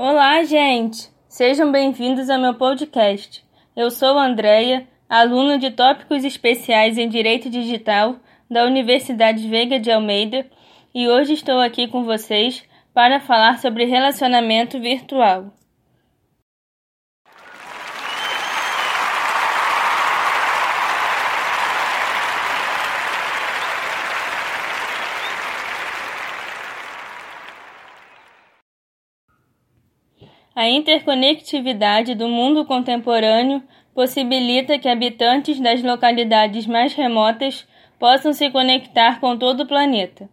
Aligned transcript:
Olá, 0.00 0.44
gente! 0.44 1.10
Sejam 1.28 1.72
bem-vindos 1.72 2.30
ao 2.30 2.38
meu 2.38 2.54
podcast. 2.54 3.44
Eu 3.74 3.90
sou 3.90 4.16
Andreia, 4.16 4.86
aluna 5.08 5.58
de 5.58 5.72
Tópicos 5.72 6.22
Especiais 6.22 6.96
em 6.96 7.08
Direito 7.08 7.50
Digital 7.50 8.14
da 8.48 8.64
Universidade 8.64 9.48
Veiga 9.48 9.80
de 9.80 9.90
Almeida, 9.90 10.46
e 10.94 11.08
hoje 11.08 11.32
estou 11.32 11.58
aqui 11.58 11.88
com 11.88 12.04
vocês 12.04 12.62
para 12.94 13.18
falar 13.18 13.58
sobre 13.58 13.86
relacionamento 13.86 14.78
virtual. 14.78 15.52
A 30.58 30.68
interconectividade 30.68 32.16
do 32.16 32.26
mundo 32.26 32.64
contemporâneo 32.64 33.62
possibilita 33.94 34.76
que 34.76 34.88
habitantes 34.88 35.60
das 35.60 35.84
localidades 35.84 36.66
mais 36.66 36.94
remotas 36.94 37.64
possam 37.96 38.32
se 38.32 38.50
conectar 38.50 39.20
com 39.20 39.38
todo 39.38 39.60
o 39.60 39.66
planeta. 39.68 40.28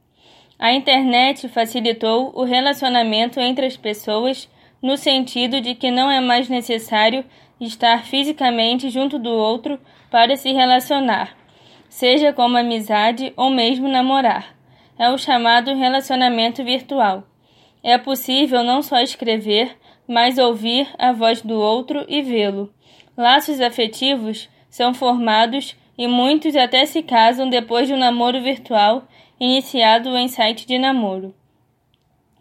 A 0.57 0.73
internet 0.73 1.48
facilitou 1.48 2.31
o 2.34 2.43
relacionamento 2.43 3.39
entre 3.39 3.67
as 3.67 3.77
pessoas 3.77 4.49
no 4.81 4.98
sentido 4.98 5.61
de 5.61 5.75
que 5.75 5.91
não 5.91 6.09
é 6.09 6.20
mais 6.20 6.49
necessário 6.49 7.23
estar 7.62 8.03
fisicamente 8.03 8.89
junto 8.89 9.20
do 9.20 9.29
outro 9.29 9.79
para 10.09 10.35
se 10.35 10.51
relacionar, 10.51 11.37
seja 11.87 12.34
como 12.34 12.57
amizade 12.57 13.31
ou 13.37 13.51
mesmo 13.51 13.87
namorar. 13.87 14.55
É 14.98 15.07
o 15.07 15.20
chamado 15.20 15.76
relacionamento 15.76 16.63
virtual. 16.63 17.23
É 17.87 17.99
possível 17.99 18.63
não 18.63 18.81
só 18.81 18.99
escrever, 18.99 19.77
mas 20.07 20.39
ouvir 20.39 20.89
a 20.97 21.11
voz 21.11 21.43
do 21.43 21.53
outro 21.53 22.03
e 22.09 22.19
vê-lo. 22.23 22.73
Laços 23.15 23.61
afetivos 23.61 24.49
são 24.67 24.91
formados 24.91 25.77
e 25.95 26.07
muitos 26.07 26.55
até 26.55 26.87
se 26.87 27.03
casam 27.03 27.47
depois 27.47 27.87
de 27.87 27.93
um 27.93 27.97
namoro 27.97 28.41
virtual 28.41 29.07
iniciado 29.39 30.17
em 30.17 30.27
site 30.27 30.65
de 30.65 30.79
namoro. 30.79 31.35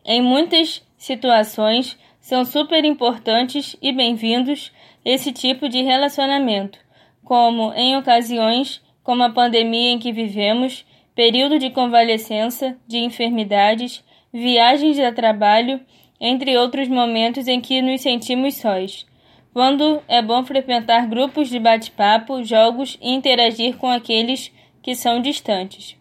Em 0.03 0.23
muitas 0.23 0.83
situações, 0.97 1.99
são 2.19 2.43
super 2.43 2.83
importantes 2.83 3.77
e 3.83 3.93
bem-vindos 3.93 4.73
esse 5.05 5.31
tipo 5.31 5.69
de 5.69 5.83
relacionamento, 5.83 6.79
como 7.23 7.71
em 7.75 7.99
ocasiões 7.99 8.83
como 9.03 9.23
a 9.23 9.29
pandemia 9.29 9.91
em 9.91 9.99
que 9.99 10.11
vivemos, 10.11 10.87
período 11.15 11.59
de 11.59 11.69
convalescença, 11.69 12.79
de 12.89 12.97
enfermidades, 12.97 14.03
viagens 14.35 14.99
a 14.99 15.13
trabalho 15.13 15.81
entre 16.21 16.57
outros 16.57 16.89
momentos 16.89 17.47
em 17.47 17.61
que 17.61 17.81
nos 17.81 18.01
sentimos 18.01 18.57
sós, 18.57 19.07
quando 19.53 20.03
é 20.09 20.21
bom 20.21 20.45
frequentar 20.45 21.07
grupos 21.07 21.49
de 21.49 21.61
bate-papo, 21.61 22.43
jogos 22.43 22.99
e 23.01 23.13
interagir 23.15 23.77
com 23.77 23.89
aqueles 23.89 24.53
que 24.83 24.97
são 24.97 25.23
distantes. 25.23 25.97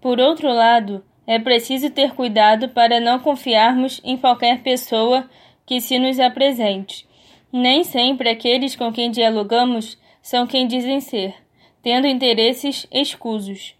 Por 0.00 0.20
outro 0.20 0.52
lado, 0.52 1.04
é 1.26 1.40
preciso 1.40 1.90
ter 1.90 2.12
cuidado 2.12 2.68
para 2.68 3.00
não 3.00 3.18
confiarmos 3.18 4.00
em 4.04 4.16
qualquer 4.16 4.62
pessoa 4.62 5.28
que 5.66 5.80
se 5.80 5.98
nos 5.98 6.20
apresente. 6.20 7.04
Nem 7.52 7.82
sempre 7.82 8.28
aqueles 8.28 8.76
com 8.76 8.92
quem 8.92 9.10
dialogamos 9.10 9.98
são 10.22 10.46
quem 10.46 10.68
dizem 10.68 11.00
ser, 11.00 11.34
tendo 11.82 12.06
interesses 12.06 12.86
escusos. 12.92 13.74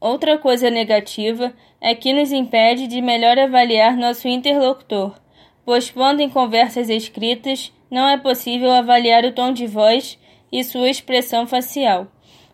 Outra 0.00 0.38
coisa 0.38 0.70
negativa 0.70 1.52
é 1.78 1.94
que 1.94 2.12
nos 2.12 2.32
impede 2.32 2.86
de 2.86 3.02
melhor 3.02 3.38
avaliar 3.38 3.96
nosso 3.96 4.26
interlocutor, 4.26 5.14
pois 5.64 5.90
quando 5.90 6.20
em 6.20 6.30
conversas 6.30 6.88
escritas 6.88 7.70
não 7.90 8.08
é 8.08 8.16
possível 8.16 8.70
avaliar 8.70 9.24
o 9.24 9.32
tom 9.32 9.52
de 9.52 9.66
voz 9.66 10.18
e 10.50 10.64
sua 10.64 10.88
expressão 10.88 11.46
facial. 11.46 12.06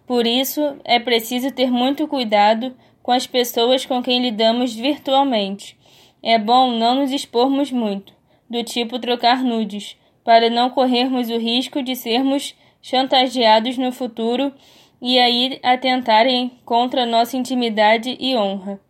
Por 0.07 0.27
isso, 0.27 0.77
é 0.85 0.99
preciso 0.99 1.53
ter 1.53 1.71
muito 1.71 2.09
cuidado 2.09 2.75
com 3.03 3.13
as 3.13 3.27
pessoas 3.27 3.87
com 3.87 4.03
quem 4.03 4.21
lidamos 4.21 4.75
virtualmente. 4.75 5.77
É 6.23 6.39
bom 6.39 6.73
não 6.73 6.97
nos 6.97 7.13
expormos 7.13 7.71
muito, 7.71 8.13
do 8.51 8.65
tipo 8.65 8.99
trocar 8.99 9.45
nudes, 9.45 9.97
para 10.25 10.51
não 10.51 10.71
corrermos 10.71 11.31
o 11.31 11.39
risco 11.39 11.83
de 11.83 11.95
sermos 11.95 12.57
chantageados 12.83 13.79
no 13.79 13.93
futuro 13.93 14.53
e 15.01 15.19
aí 15.19 15.59
atentarem 15.63 16.53
contra 16.65 17.07
nossa 17.07 17.37
intimidade 17.37 18.17
e 18.19 18.37
honra. 18.37 18.81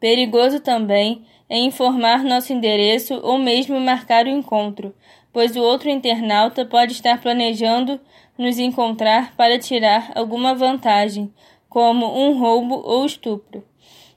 Perigoso 0.00 0.60
também 0.60 1.24
é 1.48 1.58
informar 1.58 2.24
nosso 2.24 2.52
endereço 2.52 3.20
ou 3.22 3.38
mesmo 3.38 3.80
marcar 3.80 4.26
o 4.26 4.30
encontro, 4.30 4.94
pois 5.32 5.56
o 5.56 5.62
outro 5.62 5.88
internauta 5.88 6.64
pode 6.64 6.92
estar 6.92 7.20
planejando 7.20 8.00
nos 8.36 8.58
encontrar 8.58 9.34
para 9.36 9.58
tirar 9.58 10.12
alguma 10.14 10.54
vantagem, 10.54 11.32
como 11.68 12.06
um 12.06 12.38
roubo 12.38 12.82
ou 12.84 13.04
estupro. 13.04 13.64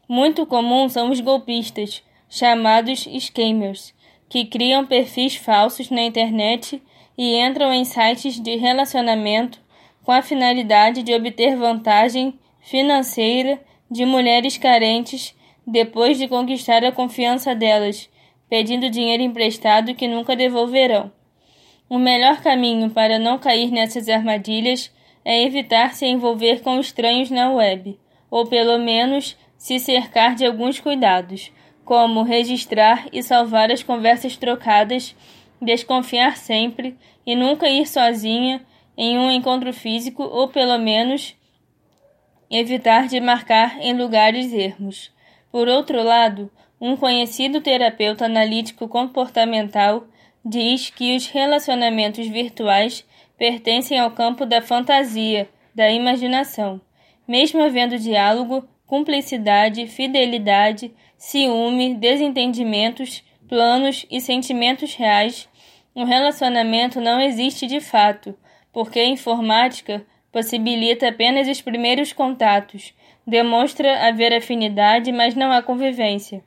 Muito 0.08 0.46
comum 0.46 0.88
são 0.88 1.10
os 1.10 1.20
golpistas, 1.20 2.04
chamados 2.30 3.08
scammers, 3.20 3.94
que 4.30 4.46
criam 4.46 4.86
perfis 4.86 5.36
falsos 5.36 5.90
na 5.90 6.02
internet 6.02 6.82
e 7.18 7.36
entram 7.36 7.74
em 7.74 7.84
sites 7.84 8.40
de 8.40 8.56
relacionamento 8.56 9.60
com 10.08 10.14
a 10.14 10.22
finalidade 10.22 11.04
de 11.04 11.14
obter 11.14 11.58
vantagem 11.58 12.40
financeira 12.62 13.60
de 13.92 14.06
mulheres 14.06 14.58
carentes 14.58 15.36
depois 15.68 16.18
de 16.18 16.30
conquistar 16.30 16.82
a 16.86 16.94
confiança 16.94 17.54
delas, 17.54 18.10
pedindo 18.50 18.90
dinheiro 18.90 19.22
emprestado 19.22 19.94
que 19.94 20.08
nunca 20.08 20.34
devolverão. 20.34 21.12
O 21.90 22.00
melhor 22.00 22.42
caminho 22.42 22.90
para 22.90 23.20
não 23.20 23.38
cair 23.38 23.70
nessas 23.70 24.08
armadilhas 24.08 24.90
é 25.26 25.44
evitar 25.44 25.94
se 25.94 26.06
envolver 26.06 26.62
com 26.62 26.80
estranhos 26.80 27.30
na 27.30 27.52
web, 27.52 28.00
ou 28.32 28.48
pelo 28.48 28.80
menos 28.80 29.36
se 29.58 29.78
cercar 29.78 30.36
de 30.36 30.46
alguns 30.46 30.80
cuidados, 30.80 31.52
como 31.84 32.24
registrar 32.24 33.10
e 33.12 33.22
salvar 33.22 33.70
as 33.74 33.84
conversas 33.84 34.38
trocadas, 34.38 35.14
desconfiar 35.62 36.38
sempre 36.38 36.96
e 37.26 37.36
nunca 37.36 37.68
ir 37.68 37.86
sozinha 37.86 38.66
em 38.98 39.18
um 39.18 39.30
encontro 39.30 39.72
físico 39.72 40.24
ou 40.24 40.48
pelo 40.48 40.78
menos 40.80 41.36
evitar 42.50 43.08
de 43.08 43.20
marcar 43.20 43.80
em 43.80 43.94
lugares 43.94 44.52
ermos. 44.52 45.12
Por 45.52 45.68
outro 45.68 46.02
lado, 46.02 46.52
um 46.80 46.96
conhecido 46.96 47.62
terapeuta 47.62 48.26
analítico 48.26 48.88
comportamental 48.88 50.06
diz 50.44 50.90
que 50.90 51.16
os 51.16 51.28
relacionamentos 51.28 52.28
virtuais 52.28 53.06
pertencem 53.38 54.00
ao 54.00 54.12
campo 54.12 54.46
da 54.46 54.62
fantasia, 54.62 55.50
da 55.76 55.92
imaginação. 55.92 56.82
Mesmo 57.28 57.62
havendo 57.62 58.00
diálogo, 58.00 58.68
cumplicidade, 58.86 59.86
fidelidade, 59.88 60.94
ciúme, 61.18 61.94
desentendimentos, 61.96 63.24
planos 63.48 64.06
e 64.10 64.22
sentimentos 64.22 64.96
reais, 64.96 65.50
um 65.96 66.04
relacionamento 66.04 67.02
não 67.02 67.20
existe 67.20 67.68
de 67.68 67.82
fato, 67.82 68.38
porque 68.78 69.00
a 69.00 69.10
informática 69.10 70.06
possibilita 70.32 71.10
apenas 71.10 71.48
os 71.48 71.60
primeiros 71.60 72.14
contatos, 72.14 72.94
demonstra 73.26 74.08
haver 74.08 74.32
afinidade, 74.32 75.12
mas 75.12 75.34
não 75.34 75.52
há 75.52 75.64
convivência. 75.64 76.44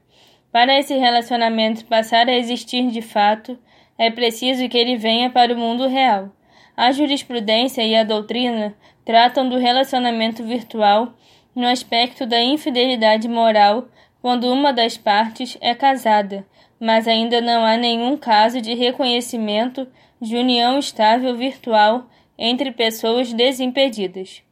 Para 0.53 0.79
esse 0.79 0.95
relacionamento 0.95 1.85
passar 1.87 2.29
a 2.29 2.37
existir 2.37 2.87
de 2.93 3.03
fato, 3.03 3.59
é 3.99 4.13
preciso 4.13 4.69
que 4.69 4.79
ele 4.79 4.97
venha 4.97 5.29
para 5.29 5.53
o 5.53 5.59
mundo 5.59 5.89
real. 5.89 6.31
A 6.77 6.93
jurisprudência 6.93 7.83
e 7.83 7.97
a 7.97 8.05
doutrina 8.05 8.77
tratam 9.05 9.49
do 9.49 9.59
relacionamento 9.59 10.45
virtual 10.45 11.13
no 11.53 11.67
aspecto 11.67 12.27
da 12.27 12.41
infidelidade 12.41 13.27
moral 13.27 13.89
quando 14.23 14.53
uma 14.53 14.73
das 14.73 14.97
partes 14.97 15.59
é 15.61 15.75
casada, 15.75 16.47
mas 16.79 17.09
ainda 17.09 17.41
não 17.41 17.65
há 17.65 17.77
nenhum 17.77 18.17
caso 18.17 18.61
de 18.61 18.73
reconhecimento 18.75 19.85
de 20.23 20.37
união 20.37 20.79
estável 20.79 21.37
virtual 21.37 22.07
entre 22.41 22.73
pessoas 22.73 23.35
desimpedidas. 23.35 24.43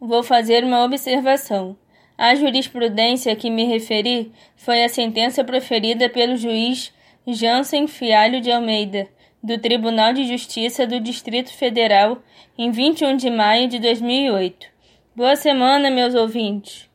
Vou 0.00 0.22
fazer 0.22 0.64
uma 0.64 0.82
observação. 0.82 1.76
A 2.16 2.34
jurisprudência 2.34 3.32
a 3.34 3.36
que 3.36 3.50
me 3.50 3.64
referi 3.64 4.32
foi 4.56 4.82
a 4.82 4.88
sentença 4.88 5.44
proferida 5.44 6.08
pelo 6.08 6.36
juiz 6.36 6.90
Jansen 7.26 7.86
Fialho 7.86 8.40
de 8.40 8.50
Almeida, 8.50 9.06
do 9.42 9.58
Tribunal 9.58 10.14
de 10.14 10.26
Justiça 10.26 10.86
do 10.86 10.98
Distrito 10.98 11.52
Federal, 11.52 12.22
em 12.56 12.70
21 12.70 13.16
de 13.16 13.28
maio 13.28 13.68
de 13.68 13.78
2008. 13.78 14.66
Boa 15.14 15.36
semana, 15.36 15.90
meus 15.90 16.14
ouvintes! 16.14 16.89